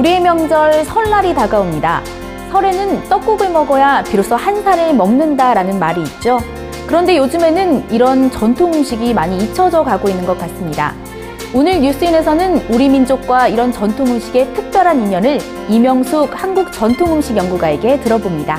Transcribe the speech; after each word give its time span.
우리의 0.00 0.22
명절 0.22 0.82
설날이 0.86 1.34
다가옵니다. 1.34 2.00
설에는 2.50 3.04
떡국을 3.10 3.50
먹어야 3.50 4.02
비로소 4.02 4.34
한 4.34 4.62
살을 4.62 4.94
먹는다라는 4.94 5.78
말이 5.78 6.00
있죠. 6.02 6.40
그런데 6.86 7.18
요즘에는 7.18 7.90
이런 7.90 8.30
전통 8.30 8.72
음식이 8.72 9.12
많이 9.12 9.36
잊혀져 9.36 9.84
가고 9.84 10.08
있는 10.08 10.24
것 10.24 10.38
같습니다. 10.38 10.94
오늘 11.52 11.82
뉴스인에서는 11.82 12.70
우리 12.70 12.88
민족과 12.88 13.48
이런 13.48 13.72
전통 13.72 14.06
음식의 14.06 14.54
특별한 14.54 15.04
인연을 15.04 15.38
이명숙 15.68 16.30
한국 16.32 16.72
전통 16.72 17.12
음식 17.12 17.36
연구가에게 17.36 18.00
들어봅니다. 18.00 18.58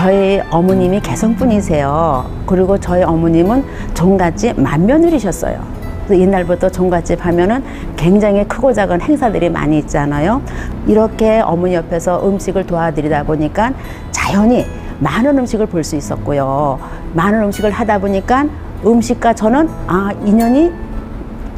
저희 0.00 0.42
어머님이 0.50 1.00
개성분이세요. 1.00 2.30
그리고 2.44 2.78
저희 2.78 3.02
어머님은 3.02 3.64
종갓집 3.94 4.60
맏며느리셨어요. 4.60 5.58
그래서 6.04 6.20
옛날부터 6.22 6.68
종갓집 6.68 7.24
하면은 7.24 7.64
굉장히 7.96 8.46
크고 8.46 8.74
작은 8.74 9.00
행사들이 9.00 9.48
많이 9.48 9.78
있잖아요. 9.78 10.42
이렇게 10.86 11.40
어머니 11.40 11.72
옆에서 11.76 12.28
음식을 12.28 12.66
도와드리다 12.66 13.22
보니까 13.22 13.72
자연히 14.10 14.66
많은 15.00 15.38
음식을 15.38 15.64
볼 15.64 15.82
수 15.82 15.96
있었고요. 15.96 16.78
많은 17.14 17.44
음식을 17.44 17.70
하다 17.70 17.98
보니까 17.98 18.44
음식과 18.84 19.32
저는 19.32 19.66
아, 19.86 20.10
인연이 20.26 20.70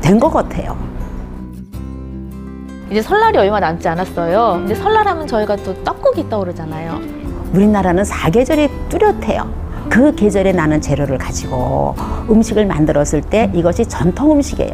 된 0.01 0.21
것 0.21 0.31
같아요. 0.31 0.77
이제 2.89 3.03
설날이 3.03 3.37
얼마 3.37 3.59
남지 3.59 3.89
않았어요. 3.89 4.59
근데 4.61 4.77
설날 4.77 5.09
하면 5.09 5.27
저희가 5.27 5.57
또 5.57 5.75
떡국이 5.83 6.29
떠오르잖아요. 6.31 7.01
우리나라는 7.53 8.05
사계절이 8.05 8.69
뚜렷해요. 8.89 9.49
그 9.89 10.15
계절에 10.15 10.53
나는 10.53 10.81
재료를 10.81 11.19
가지고 11.19 11.95
음식을 12.31 12.67
만들었을 12.67 13.23
때 13.23 13.51
이것이 13.55 13.87
전통 13.87 14.33
음식이에요. 14.33 14.73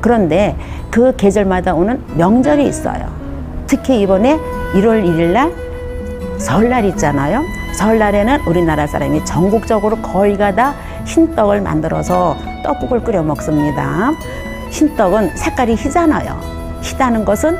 그런데 0.00 0.56
그 0.90 1.14
계절마다 1.16 1.74
오는 1.74 2.02
명절이 2.16 2.66
있어요. 2.66 3.06
특히 3.66 4.00
이번에 4.00 4.38
1월 4.74 5.04
1일 5.04 5.32
날 5.32 5.52
설날 6.38 6.84
있잖아요. 6.86 7.42
설날에는 7.74 8.40
우리나라 8.46 8.86
사람이 8.86 9.24
전국적으로 9.24 9.96
거의가 9.96 10.54
다 10.54 10.74
흰떡을 11.04 11.60
만들어서 11.60 12.36
떡국을 12.64 13.04
끓여 13.04 13.22
먹습니다. 13.22 14.12
흰떡은 14.70 15.36
색깔이 15.36 15.74
희잖아요. 15.74 16.38
희다는 16.82 17.24
것은 17.24 17.56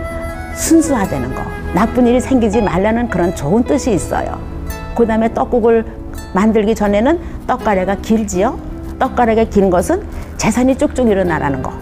순수하다는 0.55 1.35
거. 1.35 1.43
나쁜 1.75 2.07
일이 2.07 2.21
생기지 2.21 2.63
말라는 2.63 3.09
그런 3.09 3.35
좋은 3.35 3.63
뜻이 3.63 3.93
있어요. 3.93 4.56
그 4.97 5.07
다음에 5.07 5.33
떡국을 5.33 5.85
만들기 6.33 6.75
전에는 6.75 7.21
떡가래가 7.47 7.97
길지요. 7.97 8.59
떡가래가 8.99 9.45
긴 9.45 9.71
것은 9.71 10.03
재산이 10.39 10.77
쭉쭉 10.77 11.09
일어나라는 11.09 11.63
거. 11.63 11.73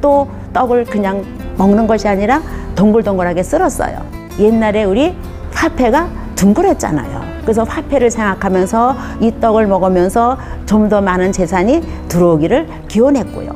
또 0.00 0.28
떡을 0.52 0.84
그냥 0.84 1.24
먹는 1.56 1.86
것이 1.86 2.06
아니라 2.08 2.40
동글동글하게 2.76 3.42
썰었어요. 3.42 3.98
옛날에 4.38 4.84
우리 4.84 5.14
화폐가 5.52 6.08
둥글했잖아요. 6.36 7.20
그래서 7.42 7.64
화폐를 7.64 8.10
생각하면서 8.10 8.94
이 9.20 9.32
떡을 9.40 9.66
먹으면서 9.66 10.38
좀 10.66 10.88
더 10.88 11.00
많은 11.00 11.32
재산이 11.32 11.82
들어오기를 12.08 12.66
기원했고요. 12.88 13.50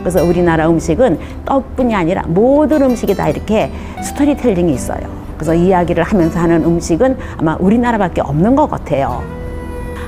그래서 0.00 0.24
우리나라 0.24 0.68
음식은 0.68 1.18
떡뿐이 1.44 1.94
아니라 1.94 2.22
모든 2.26 2.82
음식이 2.82 3.14
다 3.14 3.28
이렇게 3.28 3.70
스토리텔링이 4.02 4.72
있어요. 4.74 5.21
그래서 5.42 5.54
이야기를 5.54 6.04
하면서 6.04 6.38
하는 6.38 6.64
음식은 6.64 7.16
아마 7.38 7.56
우리나라밖에 7.58 8.20
없는 8.20 8.54
것 8.54 8.70
같아요. 8.70 9.24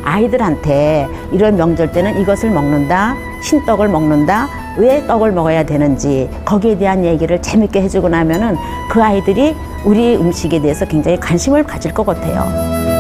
아이들한테 0.05 1.09
이런 1.33 1.57
명절 1.57 1.91
때는 1.91 2.21
이것을 2.21 2.53
먹는다, 2.53 3.17
신떡을 3.43 3.89
먹는다, 3.89 4.47
왜 4.79 5.05
떡을 5.09 5.33
먹어야 5.33 5.65
되는지 5.65 6.31
거기에 6.45 6.79
대한 6.79 7.05
얘기를 7.05 7.43
재밌게 7.43 7.83
해주고 7.83 8.11
나면은 8.11 8.55
그 8.89 9.03
아이들이 9.03 9.57
우리 9.85 10.15
음식에 10.15 10.61
대해서 10.61 10.85
굉장히 10.85 11.19
관심을 11.19 11.65
가질 11.65 11.93
것 11.93 12.07
같아요. 12.07 12.94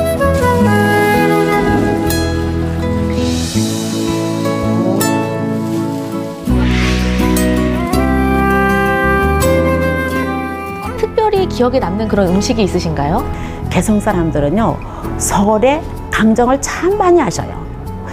기억에 11.54 11.78
남는 11.78 12.08
그런 12.08 12.26
음식이 12.28 12.64
있으신가요? 12.64 13.24
개성 13.70 14.00
사람들은요 14.00 14.76
설에 15.18 15.80
강정을 16.10 16.60
참 16.60 16.98
많이 16.98 17.20
하셔요. 17.20 17.64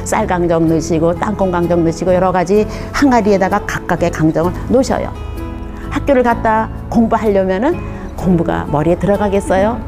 쌀 0.03 0.28
강정 0.28 0.68
넣으시고 0.68 1.16
땅콩 1.16 1.50
강정 1.50 1.84
넣으시고 1.84 2.13
여러 2.13 2.31
가지 2.31 2.68
항아리에다가 2.94 3.66
각각의 3.66 4.12
강정을 4.12 4.52
놓으셔요. 4.69 5.12
학교를 5.90 6.22
갔다 6.22 6.69
공부하려면은 6.90 7.79
공부가 8.16 8.66
머리에 8.66 8.96
들어가겠어요? 8.96 9.79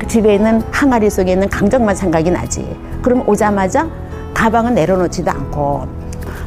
그 0.00 0.06
집에 0.08 0.34
있는 0.34 0.60
항아리 0.72 1.08
속에 1.08 1.32
있는 1.32 1.48
강정만 1.48 1.94
생각이 1.94 2.32
나지. 2.32 2.76
그럼 3.00 3.22
오자마자 3.28 3.88
가방은 4.34 4.74
내려놓지도 4.74 5.30
않고 5.30 5.86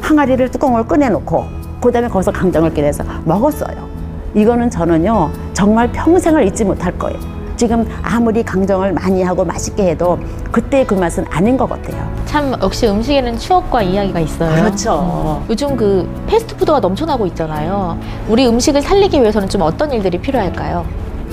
항아리를 0.01 0.51
뚜껑을 0.51 0.85
꺼내놓고 0.85 1.45
그다음에 1.81 2.09
거기서 2.09 2.31
강정을 2.31 2.73
꺼내서 2.73 3.06
먹었어요. 3.23 3.89
이거는 4.33 4.69
저는요 4.69 5.31
정말 5.53 5.91
평생을 5.91 6.47
잊지 6.47 6.63
못할 6.63 6.97
거예요. 6.97 7.19
지금 7.56 7.88
아무리 8.01 8.41
강정을 8.41 8.94
많이 8.94 9.22
하고 9.22 9.45
맛있게 9.45 9.91
해도 9.91 10.17
그때 10.51 10.84
그 10.84 10.95
맛은 10.95 11.25
아닌 11.29 11.57
것 11.57 11.69
같아요. 11.69 12.12
참 12.25 12.56
역시 12.62 12.88
음식에는 12.88 13.38
추억과 13.38 13.84
이야기가 13.84 14.19
있어요. 14.19 14.63
그렇죠. 14.63 15.44
요즘 15.47 15.78
그 15.78 16.09
패스트푸드가 16.25 16.79
넘쳐나고 16.79 17.28
있잖아요. 17.28 18.00
우리 18.28 18.47
음식을 18.47 18.81
살리기 18.81 19.22
위해서는 19.22 19.47
좀 19.47 19.62
어떤 19.62 19.91
일들이 19.91 20.17
필요할까요? 20.19 20.84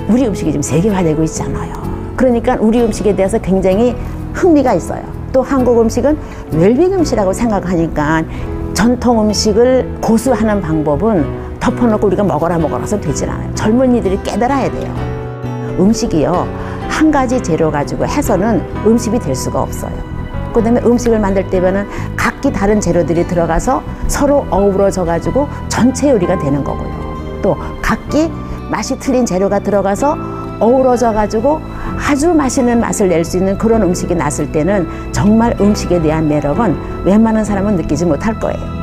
우리 0.09 0.27
음식이 0.27 0.51
지금 0.51 0.61
세계화되고 0.61 1.23
있잖아요. 1.23 1.73
그러니까 2.15 2.59
우리 2.61 2.83
음식에 2.83 3.17
대해서 3.17 3.39
굉장히 3.39 3.97
흥미가 4.35 4.75
있어요. 4.75 5.03
또 5.33 5.43
한국 5.43 5.81
음식은 5.81 6.19
웰빙 6.53 6.93
음식이라고 6.93 7.33
생각하니까 7.33 8.23
전통 8.75 9.21
음식을 9.23 9.99
고수하는 10.03 10.61
방법은 10.61 11.48
덮어놓고 11.69 12.07
우리가 12.07 12.25
먹어라 12.25 12.59
먹어라서 12.59 12.99
되질 13.01 13.29
않아요. 13.29 13.55
젊은이들이 13.55 14.23
깨달아야 14.23 14.71
돼요. 14.71 14.95
음식이요 15.79 16.49
한 16.89 17.11
가지 17.11 17.43
재료 17.43 17.71
가지고 17.71 18.07
해서는 18.07 18.63
음식이 18.87 19.19
될 19.19 19.35
수가 19.35 19.63
없어요. 19.63 19.93
그 20.55 20.63
다음에 20.63 20.81
음식을 20.81 21.21
만들 21.21 21.47
때면은 21.49 21.87
각기 22.17 22.51
다른 22.53 22.81
재료들이 22.81 23.27
들어가서 23.27 23.83
서로 24.07 24.47
어우러져 24.51 25.05
가지고 25.05 25.47
전체 25.69 26.11
요리가 26.11 26.39
되는 26.39 26.65
거고요. 26.65 27.41
또 27.43 27.57
각기 27.83 28.33
맛이 28.71 28.99
틀린 28.99 29.27
재료가 29.27 29.61
들어가서 29.61 30.17
어우러져 30.61 31.13
가지고 31.13 31.61
아주 32.09 32.33
맛있는 32.33 32.81
맛을 32.81 33.09
낼 33.09 33.25
수 33.25 33.37
있는 33.37 33.59
그런 33.59 33.83
음식이 33.83 34.15
났을 34.15 34.51
때는 34.51 34.89
정말 35.13 35.55
음식에 35.61 36.01
대한 36.01 36.27
매력은 36.29 37.05
웬만한 37.05 37.45
사람은 37.45 37.77
느끼지 37.77 38.07
못할 38.07 38.39
거예요. 38.41 38.78